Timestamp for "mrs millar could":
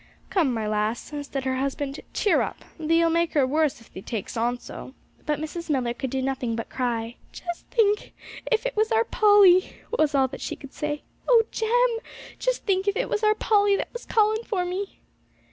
5.37-6.09